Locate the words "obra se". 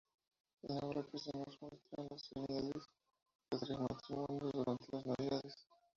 0.87-1.31